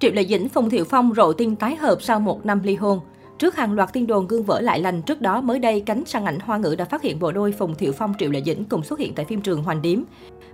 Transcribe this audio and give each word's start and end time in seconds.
Triệu 0.00 0.12
Lệ 0.12 0.24
Dĩnh, 0.24 0.48
Phùng 0.48 0.70
Thiệu 0.70 0.84
Phong 0.84 1.12
rộ 1.16 1.32
tin 1.32 1.56
tái 1.56 1.76
hợp 1.76 2.02
sau 2.02 2.20
một 2.20 2.46
năm 2.46 2.60
ly 2.64 2.74
hôn. 2.74 3.00
Trước 3.38 3.56
hàng 3.56 3.72
loạt 3.72 3.92
tin 3.92 4.06
đồn 4.06 4.26
gương 4.26 4.44
vỡ 4.44 4.60
lại 4.60 4.80
lành, 4.80 5.02
trước 5.02 5.20
đó 5.20 5.40
mới 5.40 5.58
đây 5.58 5.80
cánh 5.80 6.04
sang 6.06 6.24
ảnh 6.24 6.38
hoa 6.40 6.56
ngữ 6.56 6.74
đã 6.78 6.84
phát 6.84 7.02
hiện 7.02 7.18
bộ 7.18 7.32
đôi 7.32 7.52
Phùng 7.52 7.74
Thiệu 7.74 7.92
Phong 7.92 8.14
Triệu 8.18 8.30
Lệ 8.30 8.42
Dĩnh 8.46 8.64
cùng 8.64 8.82
xuất 8.82 8.98
hiện 8.98 9.14
tại 9.14 9.24
phim 9.24 9.40
trường 9.40 9.62
Hoành 9.62 9.82
Điếm. 9.82 10.00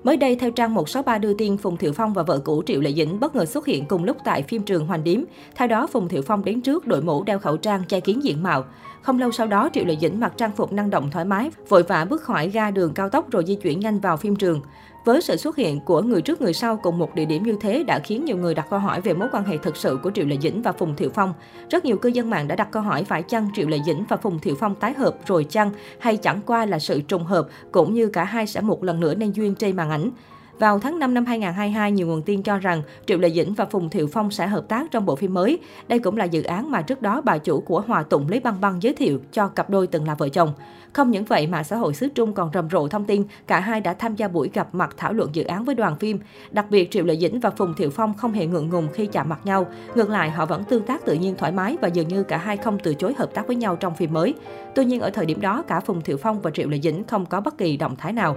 Mới 0.04 0.16
đây, 0.16 0.36
theo 0.36 0.50
trang 0.50 0.74
163 0.74 1.18
đưa 1.18 1.34
tin, 1.34 1.56
Phùng 1.56 1.76
Thiệu 1.76 1.92
Phong 1.92 2.12
và 2.12 2.22
vợ 2.22 2.38
cũ 2.38 2.62
Triệu 2.66 2.80
Lệ 2.80 2.92
Dĩnh 2.92 3.20
bất 3.20 3.36
ngờ 3.36 3.44
xuất 3.44 3.66
hiện 3.66 3.86
cùng 3.86 4.04
lúc 4.04 4.16
tại 4.24 4.42
phim 4.42 4.62
trường 4.62 4.86
Hoành 4.86 5.04
Điếm. 5.04 5.20
Theo 5.54 5.68
đó, 5.68 5.86
Phùng 5.86 6.08
Thiệu 6.08 6.22
Phong 6.22 6.44
đến 6.44 6.60
trước 6.60 6.86
đội 6.86 7.02
mũ 7.02 7.22
đeo 7.22 7.38
khẩu 7.38 7.56
trang 7.56 7.84
che 7.88 8.00
kín 8.00 8.20
diện 8.20 8.42
mạo. 8.42 8.64
Không 9.02 9.18
lâu 9.18 9.32
sau 9.32 9.46
đó, 9.46 9.68
Triệu 9.72 9.84
Lệ 9.84 9.96
Dĩnh 10.00 10.20
mặc 10.20 10.32
trang 10.36 10.52
phục 10.56 10.72
năng 10.72 10.90
động 10.90 11.10
thoải 11.10 11.24
mái, 11.24 11.50
vội 11.68 11.82
vã 11.82 12.04
bước 12.04 12.22
khỏi 12.22 12.48
ga 12.50 12.70
đường 12.70 12.94
cao 12.94 13.08
tốc 13.08 13.30
rồi 13.30 13.44
di 13.46 13.54
chuyển 13.54 13.80
nhanh 13.80 14.00
vào 14.00 14.16
phim 14.16 14.36
trường. 14.36 14.60
Với 15.04 15.20
sự 15.20 15.36
xuất 15.36 15.56
hiện 15.56 15.80
của 15.80 16.02
người 16.02 16.22
trước 16.22 16.40
người 16.40 16.52
sau 16.52 16.76
cùng 16.76 16.98
một 16.98 17.14
địa 17.14 17.24
điểm 17.24 17.42
như 17.42 17.56
thế 17.60 17.82
đã 17.82 17.98
khiến 17.98 18.24
nhiều 18.24 18.36
người 18.36 18.54
đặt 18.54 18.66
câu 18.70 18.78
hỏi 18.78 19.00
về 19.00 19.14
mối 19.14 19.28
quan 19.32 19.44
hệ 19.44 19.56
thực 19.56 19.76
sự 19.76 19.98
của 20.02 20.10
Triệu 20.10 20.26
Lệ 20.26 20.36
Dĩnh 20.42 20.62
và 20.62 20.72
Phùng 20.72 20.96
Thiệu 20.96 21.10
Phong. 21.14 21.34
Rất 21.70 21.84
nhiều 21.84 21.96
cư 21.96 22.08
dân 22.08 22.30
mạng 22.30 22.48
đã 22.48 22.56
đặt 22.56 22.68
câu 22.70 22.82
hỏi 22.82 23.04
phải 23.04 23.22
chăng 23.22 23.48
Triệu 23.54 23.68
Lệ 23.68 23.78
Dĩnh 23.86 24.04
và 24.08 24.16
Phùng 24.16 24.38
Thiệu 24.38 24.54
Phong 24.60 24.74
tái 24.74 24.92
hợp 24.92 25.16
rồi 25.26 25.44
chăng 25.44 25.70
hay 25.98 26.16
chẳng 26.16 26.40
qua 26.46 26.66
là 26.66 26.78
sự 26.78 27.00
trùng 27.00 27.24
hợp, 27.24 27.48
cũng 27.72 27.94
như 27.94 28.06
cả 28.08 28.24
hai 28.24 28.46
sẽ 28.46 28.60
một 28.60 28.84
lần 28.84 29.00
nữa 29.00 29.14
nên 29.14 29.32
duyên 29.32 29.54
trên 29.54 29.76
màn 29.76 29.90
ảnh. 29.90 30.10
Vào 30.58 30.78
tháng 30.78 30.98
5 30.98 31.14
năm 31.14 31.26
2022, 31.26 31.92
nhiều 31.92 32.06
nguồn 32.06 32.22
tin 32.22 32.42
cho 32.42 32.58
rằng 32.58 32.82
Triệu 33.06 33.18
Lệ 33.18 33.30
Dĩnh 33.30 33.54
và 33.54 33.64
Phùng 33.64 33.90
Thiệu 33.90 34.08
Phong 34.12 34.30
sẽ 34.30 34.46
hợp 34.46 34.68
tác 34.68 34.90
trong 34.90 35.06
bộ 35.06 35.16
phim 35.16 35.34
mới. 35.34 35.58
Đây 35.88 35.98
cũng 35.98 36.16
là 36.16 36.24
dự 36.24 36.42
án 36.42 36.70
mà 36.70 36.82
trước 36.82 37.02
đó 37.02 37.20
bà 37.20 37.38
chủ 37.38 37.60
của 37.60 37.80
Hòa 37.80 38.02
Tụng 38.02 38.28
Lý 38.28 38.40
Băng 38.40 38.60
Băng 38.60 38.82
giới 38.82 38.94
thiệu 38.94 39.20
cho 39.32 39.48
cặp 39.48 39.70
đôi 39.70 39.86
từng 39.86 40.08
là 40.08 40.14
vợ 40.14 40.28
chồng. 40.28 40.52
Không 40.92 41.10
những 41.10 41.24
vậy, 41.24 41.46
mạng 41.46 41.64
xã 41.64 41.76
hội 41.76 41.94
xứ 41.94 42.08
Trung 42.14 42.32
còn 42.32 42.50
rầm 42.54 42.70
rộ 42.70 42.88
thông 42.88 43.04
tin 43.04 43.24
cả 43.46 43.60
hai 43.60 43.80
đã 43.80 43.94
tham 43.94 44.16
gia 44.16 44.28
buổi 44.28 44.50
gặp 44.54 44.74
mặt 44.74 44.94
thảo 44.96 45.12
luận 45.12 45.30
dự 45.32 45.44
án 45.44 45.64
với 45.64 45.74
đoàn 45.74 45.96
phim. 45.96 46.18
Đặc 46.50 46.66
biệt, 46.70 46.90
Triệu 46.90 47.04
Lệ 47.04 47.16
Dĩnh 47.16 47.40
và 47.40 47.50
Phùng 47.50 47.74
Thiệu 47.74 47.90
Phong 47.90 48.14
không 48.14 48.32
hề 48.32 48.46
ngượng 48.46 48.68
ngùng 48.68 48.88
khi 48.92 49.06
chạm 49.06 49.28
mặt 49.28 49.40
nhau. 49.44 49.66
Ngược 49.94 50.10
lại, 50.10 50.30
họ 50.30 50.46
vẫn 50.46 50.64
tương 50.64 50.82
tác 50.82 51.04
tự 51.04 51.14
nhiên 51.14 51.34
thoải 51.38 51.52
mái 51.52 51.76
và 51.82 51.88
dường 51.88 52.08
như 52.08 52.22
cả 52.22 52.36
hai 52.36 52.56
không 52.56 52.78
từ 52.82 52.94
chối 52.94 53.14
hợp 53.18 53.34
tác 53.34 53.46
với 53.46 53.56
nhau 53.56 53.76
trong 53.76 53.94
phim 53.94 54.12
mới. 54.12 54.34
Tuy 54.74 54.84
nhiên, 54.84 55.00
ở 55.00 55.10
thời 55.10 55.26
điểm 55.26 55.40
đó, 55.40 55.62
cả 55.68 55.80
Phùng 55.80 56.00
Thiệu 56.00 56.16
Phong 56.16 56.40
và 56.40 56.50
Triệu 56.50 56.68
Lệ 56.68 56.80
Dĩnh 56.80 57.04
không 57.04 57.26
có 57.26 57.40
bất 57.40 57.58
kỳ 57.58 57.76
động 57.76 57.96
thái 57.96 58.12
nào. 58.12 58.36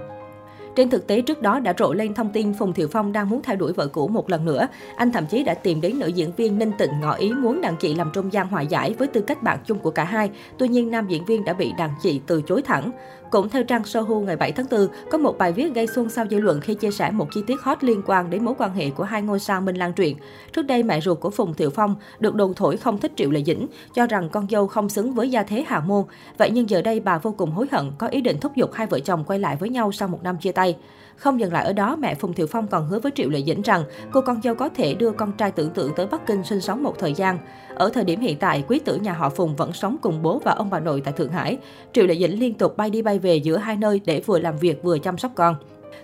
Trên 0.76 0.90
thực 0.90 1.06
tế, 1.06 1.20
trước 1.20 1.42
đó 1.42 1.60
đã 1.60 1.74
rộ 1.78 1.92
lên 1.92 2.14
thông 2.14 2.30
tin 2.30 2.54
Phùng 2.54 2.72
Thiệu 2.72 2.88
Phong 2.92 3.12
đang 3.12 3.28
muốn 3.30 3.42
theo 3.42 3.56
đuổi 3.56 3.72
vợ 3.72 3.86
cũ 3.86 4.08
một 4.08 4.30
lần 4.30 4.44
nữa. 4.44 4.68
Anh 4.96 5.12
thậm 5.12 5.26
chí 5.26 5.44
đã 5.44 5.54
tìm 5.54 5.80
đến 5.80 5.98
nữ 5.98 6.06
diễn 6.06 6.32
viên 6.36 6.58
Ninh 6.58 6.72
Tịnh 6.78 7.00
ngỏ 7.00 7.14
ý 7.14 7.32
muốn 7.32 7.60
đàn 7.60 7.76
chị 7.76 7.94
làm 7.94 8.10
trung 8.14 8.32
gian 8.32 8.48
hòa 8.48 8.62
giải 8.62 8.94
với 8.98 9.08
tư 9.08 9.20
cách 9.20 9.42
bạn 9.42 9.58
chung 9.66 9.78
của 9.78 9.90
cả 9.90 10.04
hai. 10.04 10.30
Tuy 10.58 10.68
nhiên, 10.68 10.90
nam 10.90 11.06
diễn 11.08 11.24
viên 11.24 11.44
đã 11.44 11.52
bị 11.52 11.72
đàn 11.78 11.90
chị 12.02 12.20
từ 12.26 12.42
chối 12.42 12.62
thẳng. 12.62 12.90
Cũng 13.30 13.48
theo 13.48 13.64
trang 13.64 13.84
Sohu 13.84 14.20
ngày 14.20 14.36
7 14.36 14.52
tháng 14.52 14.66
4, 14.70 14.88
có 15.10 15.18
một 15.18 15.38
bài 15.38 15.52
viết 15.52 15.74
gây 15.74 15.86
xôn 15.86 16.08
xao 16.08 16.24
dư 16.30 16.38
luận 16.38 16.60
khi 16.60 16.74
chia 16.74 16.90
sẻ 16.90 17.10
một 17.10 17.28
chi 17.32 17.42
tiết 17.46 17.60
hot 17.62 17.84
liên 17.84 18.02
quan 18.06 18.30
đến 18.30 18.44
mối 18.44 18.54
quan 18.58 18.74
hệ 18.74 18.90
của 18.90 19.04
hai 19.04 19.22
ngôi 19.22 19.40
sao 19.40 19.60
Minh 19.60 19.76
Lan 19.76 19.92
Truyện. 19.92 20.16
Trước 20.52 20.62
đây, 20.62 20.82
mẹ 20.82 21.00
ruột 21.00 21.20
của 21.20 21.30
Phùng 21.30 21.54
Thiệu 21.54 21.70
Phong 21.70 21.96
được 22.18 22.34
đồn 22.34 22.54
thổi 22.54 22.76
không 22.76 22.98
thích 22.98 23.12
Triệu 23.16 23.30
Lệ 23.30 23.42
Dĩnh, 23.44 23.66
cho 23.94 24.06
rằng 24.06 24.28
con 24.28 24.46
dâu 24.50 24.66
không 24.66 24.88
xứng 24.88 25.14
với 25.14 25.30
gia 25.30 25.42
thế 25.42 25.64
hào 25.66 25.80
môn. 25.80 26.04
Vậy 26.38 26.50
nhưng 26.50 26.70
giờ 26.70 26.82
đây 26.82 27.00
bà 27.00 27.18
vô 27.18 27.34
cùng 27.38 27.50
hối 27.50 27.66
hận, 27.72 27.90
có 27.98 28.06
ý 28.06 28.20
định 28.20 28.40
thúc 28.40 28.56
giục 28.56 28.72
hai 28.72 28.86
vợ 28.86 29.00
chồng 29.00 29.24
quay 29.24 29.38
lại 29.38 29.56
với 29.56 29.68
nhau 29.68 29.92
sau 29.92 30.08
một 30.08 30.22
năm 30.22 30.36
chia 30.36 30.52
tay. 30.52 30.76
Không 31.18 31.40
dừng 31.40 31.52
lại 31.52 31.64
ở 31.64 31.72
đó, 31.72 31.96
mẹ 31.96 32.14
Phùng 32.14 32.34
Thiệu 32.34 32.46
Phong 32.46 32.68
còn 32.68 32.86
hứa 32.86 32.98
với 32.98 33.12
Triệu 33.14 33.30
Lệ 33.30 33.42
Dĩnh 33.46 33.62
rằng 33.62 33.84
cô 34.12 34.20
con 34.20 34.42
dâu 34.42 34.54
có 34.54 34.68
thể 34.68 34.94
đưa 34.94 35.10
con 35.10 35.32
trai 35.32 35.50
tưởng 35.50 35.70
tượng 35.70 35.92
tới 35.96 36.06
Bắc 36.06 36.26
Kinh 36.26 36.44
sinh 36.44 36.60
sống 36.60 36.82
một 36.82 36.98
thời 36.98 37.14
gian. 37.14 37.38
Ở 37.74 37.90
thời 37.94 38.04
điểm 38.04 38.20
hiện 38.20 38.38
tại, 38.38 38.64
quý 38.68 38.78
tử 38.78 38.96
nhà 38.96 39.12
họ 39.12 39.28
Phùng 39.28 39.56
vẫn 39.56 39.72
sống 39.72 39.96
cùng 40.02 40.22
bố 40.22 40.40
và 40.44 40.52
ông 40.52 40.70
bà 40.70 40.80
nội 40.80 41.02
tại 41.04 41.12
Thượng 41.12 41.32
Hải. 41.32 41.58
Triệu 41.92 42.06
Lệ 42.06 42.14
Dĩnh 42.14 42.40
liên 42.40 42.54
tục 42.54 42.76
bay 42.76 42.90
đi 42.90 43.02
bay 43.02 43.17
về 43.18 43.36
giữa 43.36 43.56
hai 43.56 43.76
nơi 43.76 44.00
để 44.06 44.20
vừa 44.26 44.38
làm 44.38 44.58
việc 44.58 44.82
vừa 44.82 44.98
chăm 44.98 45.18
sóc 45.18 45.32
con. 45.34 45.56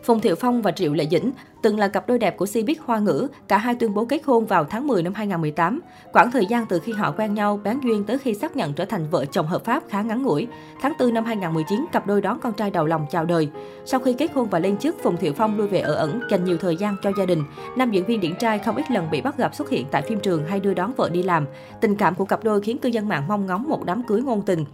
Phùng 0.05 0.21
Thiệu 0.21 0.37
Phong 0.37 0.63
và 0.63 0.73
Triệu 0.73 0.93
Lệ 0.93 1.07
Dĩnh 1.11 1.33
từng 1.63 1.79
là 1.79 1.89
cặp 1.89 2.09
đôi 2.09 2.19
đẹp 2.19 2.37
của 2.37 2.45
Cbiz 2.45 2.75
Hoa 2.85 2.99
ngữ, 2.99 3.29
cả 3.49 3.59
hai 3.59 3.75
tuyên 3.75 3.95
bố 3.95 4.05
kết 4.05 4.25
hôn 4.25 4.47
vào 4.47 4.65
tháng 4.65 4.87
10 4.87 5.03
năm 5.03 5.15
2018. 5.15 5.81
Quãng 6.13 6.31
thời 6.31 6.47
gian 6.47 6.67
từ 6.67 6.79
khi 6.79 6.93
họ 6.93 7.11
quen 7.11 7.35
nhau, 7.35 7.61
bán 7.65 7.81
duyên 7.85 8.05
tới 8.05 8.19
khi 8.19 8.35
xác 8.35 8.57
nhận 8.57 8.73
trở 8.73 8.85
thành 8.85 9.11
vợ 9.11 9.25
chồng 9.25 9.47
hợp 9.47 9.65
pháp 9.65 9.83
khá 9.89 10.03
ngắn 10.03 10.23
ngủi. 10.23 10.47
Tháng 10.81 10.93
4 10.99 11.15
năm 11.15 11.25
2019, 11.25 11.85
cặp 11.93 12.07
đôi 12.07 12.21
đón 12.21 12.39
con 12.41 12.53
trai 12.53 12.70
đầu 12.70 12.87
lòng 12.87 13.07
chào 13.11 13.25
đời. 13.25 13.48
Sau 13.85 14.01
khi 14.01 14.13
kết 14.13 14.33
hôn 14.33 14.48
và 14.51 14.59
lên 14.59 14.77
chức, 14.77 15.03
Phùng 15.03 15.17
Thiệu 15.17 15.33
Phong 15.33 15.59
lui 15.59 15.69
về 15.69 15.81
ở 15.81 15.95
ẩn, 15.95 16.20
dành 16.31 16.45
nhiều 16.45 16.59
thời 16.59 16.77
gian 16.77 16.97
cho 17.03 17.13
gia 17.19 17.27
đình. 17.27 17.45
Nam 17.77 17.91
diễn 17.91 18.05
viên 18.05 18.20
điển 18.20 18.35
trai 18.35 18.59
không 18.59 18.77
ít 18.77 18.91
lần 18.91 19.11
bị 19.11 19.20
bắt 19.20 19.37
gặp 19.39 19.55
xuất 19.55 19.70
hiện 19.70 19.87
tại 19.91 20.03
phim 20.03 20.20
trường 20.20 20.47
hay 20.47 20.61
đưa 20.61 20.75
đón 20.75 20.93
vợ 20.97 21.11
đi 21.13 21.23
làm. 21.23 21.47
Tình 21.81 21.97
cảm 21.97 22.14
của 22.14 22.25
cặp 22.25 22.45
đôi 22.45 22.61
khiến 22.61 22.79
cư 22.79 22.89
dân 22.89 23.09
mạng 23.09 23.29
mong 23.29 23.47
ngóng 23.47 23.69
một 23.69 23.85
đám 23.85 24.03
cưới 24.03 24.23
ngôn 24.23 24.43
tình. 24.43 24.64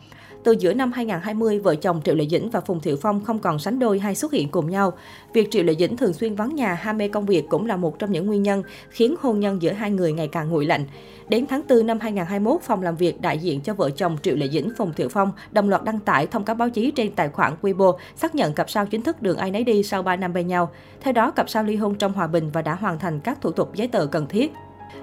Từ 0.45 0.53
giữa 0.53 0.75
năm 0.75 0.93
2020, 0.93 1.59
vợ 1.59 1.75
chồng 1.75 2.01
Triệu 2.05 2.15
Lệ 2.15 2.27
Dĩnh 2.31 2.51
và 2.51 2.61
Phùng 2.61 2.81
Thiệu 2.81 2.97
Phong 3.03 3.25
không 3.25 3.39
còn 3.39 3.59
sánh 3.59 3.79
đôi 3.79 3.99
hay 3.99 4.15
xuất 4.15 4.33
hiện 4.33 4.49
cùng 4.49 4.71
nhau. 4.71 4.93
Việc 5.33 5.51
Triệu 5.51 5.65
Lệ 5.65 5.75
Dĩnh 5.79 5.97
thường 5.97 6.13
xuyên 6.13 6.35
vắng 6.35 6.55
nhà, 6.55 6.75
ham 6.75 6.99
mê 6.99 7.09
công 7.09 7.27
việc 7.27 7.49
cũng 7.49 7.67
là 7.67 7.77
một 7.77 7.99
trong 7.99 8.13
những 8.13 8.27
nguyên 8.27 8.43
nhân 8.43 8.63
khiến 8.91 9.15
hôn 9.21 9.41
nhân 9.41 9.63
giữa 9.63 9.73
hai 9.73 9.91
người 9.91 10.13
ngày 10.13 10.29
càng 10.29 10.51
nguội 10.51 10.67
lạnh. 10.67 10.85
Đến 11.29 11.47
tháng 11.47 11.63
4 11.69 11.87
năm 11.87 11.99
2021, 12.01 12.63
phòng 12.63 12.83
làm 12.83 12.97
việc 12.97 13.21
đại 13.21 13.39
diện 13.39 13.61
cho 13.61 13.75
vợ 13.75 13.91
chồng 13.91 14.17
Triệu 14.23 14.37
Lệ 14.37 14.49
Dĩnh, 14.49 14.71
Phùng 14.77 14.93
Thiệu 14.93 15.09
Phong 15.09 15.33
đồng 15.51 15.69
loạt 15.69 15.85
đăng 15.85 15.99
tải 15.99 16.27
thông 16.27 16.45
cáo 16.45 16.57
báo 16.57 16.71
chí 16.71 16.91
trên 16.91 17.13
tài 17.13 17.29
khoản 17.29 17.53
Weibo 17.63 17.97
xác 18.17 18.35
nhận 18.35 18.55
cặp 18.55 18.71
sao 18.71 18.87
chính 18.87 19.03
thức 19.03 19.23
đường 19.23 19.37
ai 19.37 19.51
nấy 19.51 19.65
đi 19.65 19.83
sau 19.83 20.03
3 20.03 20.17
năm 20.17 20.33
bên 20.33 20.47
nhau. 20.47 20.71
Theo 21.01 21.13
đó, 21.13 21.31
cặp 21.31 21.51
sao 21.51 21.65
ly 21.65 21.77
hôn 21.77 21.95
trong 21.95 22.13
hòa 22.13 22.27
bình 22.27 22.51
và 22.53 22.63
đã 22.63 22.75
hoàn 22.75 22.99
thành 22.99 23.21
các 23.21 23.41
thủ 23.41 23.51
tục 23.51 23.75
giấy 23.75 23.89
tờ 23.89 24.07
cần 24.07 24.27
thiết. 24.27 24.53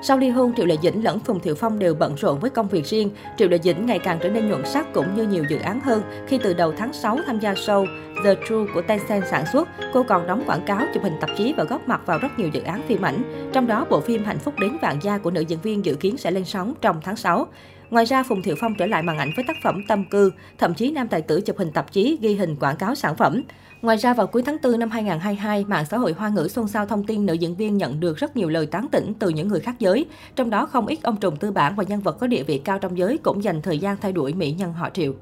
Sau 0.02 0.18
ly 0.18 0.30
hôn, 0.30 0.54
Triệu 0.58 0.66
Lệ 0.66 0.76
Dĩnh 0.84 1.04
lẫn 1.04 1.20
Phùng 1.20 1.40
Thiệu 1.40 1.56
Phong 1.56 1.80
đều 1.80 1.96
bận 1.96 2.16
rộn 2.16 2.40
với 2.40 2.50
công 2.50 2.68
việc 2.68 2.86
riêng. 2.86 3.10
Triệu 3.38 3.48
Lệ 3.48 3.60
Dĩnh 3.64 3.86
ngày 3.86 4.00
càng 4.00 4.20
trở 4.22 4.30
nên 4.30 4.50
nhuận 4.50 4.66
sắc 4.66 4.94
cũng 4.94 5.16
như 5.16 5.28
nhiều 5.28 5.44
dự 5.50 5.60
án 5.60 5.80
hơn 5.80 6.02
khi 6.28 6.38
từ 6.44 6.54
đầu 6.54 6.74
tháng 6.78 6.94
6 6.94 7.20
tham 7.26 7.40
gia 7.40 7.54
show 7.54 7.86
The 8.24 8.36
True 8.36 8.74
của 8.74 8.82
Tencent 8.82 9.24
sản 9.28 9.46
xuất. 9.54 9.68
Cô 9.94 10.04
còn 10.04 10.28
đóng 10.28 10.44
quảng 10.48 10.66
cáo, 10.66 10.82
chụp 10.94 11.04
hình 11.04 11.18
tạp 11.22 11.30
chí 11.38 11.54
và 11.58 11.64
góp 11.64 11.88
mặt 11.88 12.02
vào 12.06 12.20
rất 12.20 12.40
nhiều 12.40 12.48
dự 12.48 12.62
án 12.62 12.82
phim 12.88 13.02
ảnh. 13.02 13.50
Trong 13.54 13.68
đó, 13.68 13.86
bộ 13.90 14.00
phim 14.00 14.24
Hạnh 14.24 14.40
phúc 14.40 14.54
đến 14.60 14.78
vạn 14.82 15.00
gia 15.02 15.18
của 15.18 15.32
nữ 15.32 15.42
diễn 15.42 15.60
viên 15.62 15.86
dự 15.86 15.96
kiến 15.96 16.18
sẽ 16.18 16.32
lên 16.32 16.46
sóng 16.46 16.74
trong 16.82 17.02
tháng 17.04 17.16
6. 17.16 17.48
Ngoài 17.92 18.06
ra, 18.06 18.24
Phùng 18.24 18.42
Thiệu 18.42 18.56
Phong 18.60 18.76
trở 18.76 18.86
lại 18.86 19.04
màn 19.04 19.18
ảnh 19.18 19.32
với 19.36 19.46
tác 19.48 19.58
phẩm 19.64 19.84
Tâm 19.88 20.06
Cư, 20.06 20.32
thậm 20.58 20.74
chí 20.74 20.92
nam 20.92 21.08
tài 21.08 21.22
tử 21.22 21.42
chụp 21.42 21.58
hình 21.58 21.72
tạp 21.72 21.92
chí 21.92 22.18
ghi 22.22 22.36
hình 22.36 22.56
quảng 22.56 22.78
cáo 22.78 22.96
sản 22.96 23.16
phẩm. 23.16 23.44
Ngoài 23.82 23.98
ra, 23.98 24.14
vào 24.14 24.28
cuối 24.28 24.44
tháng 24.46 24.58
4 24.64 24.80
năm 24.80 24.90
2022, 24.90 25.66
mạng 25.68 25.86
xã 25.92 25.98
hội 25.98 26.14
Hoa 26.14 26.30
ngữ 26.30 26.48
xôn 26.48 26.68
xao 26.68 26.86
thông 26.86 27.04
tin 27.04 27.26
nữ 27.26 27.34
diễn 27.34 27.56
viên 27.56 27.78
nhận 27.78 28.00
được 28.00 28.18
rất 28.18 28.38
nhiều 28.38 28.50
lời 28.50 28.66
tán 28.66 28.88
tỉnh 28.92 29.14
từ 29.20 29.30
những 29.30 29.48
người 29.48 29.60
khác 29.60 29.76
giới. 29.80 30.06
Trong 30.36 30.50
đó, 30.50 30.66
không 30.66 30.88
ít 30.88 31.00
ông 31.04 31.18
trùm 31.18 31.36
tư 31.36 31.52
bản 31.52 31.76
và 31.76 31.84
nhân 31.84 32.02
vật 32.02 32.18
có 32.20 32.28
địa 32.28 32.44
vị 32.44 32.58
cao 32.58 32.80
trong 32.80 32.98
giới 32.98 33.18
cũng 33.18 33.44
dành 33.44 33.62
thời 33.62 33.80
gian 33.80 33.98
thay 34.02 34.12
đuổi 34.12 34.34
mỹ 34.34 34.52
nhân 34.52 34.74
họ 34.74 34.90
Triệu. 34.90 35.14